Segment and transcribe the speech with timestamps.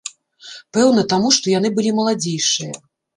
[0.77, 2.73] Пэўна, таму, што яны былі маладзейшыя.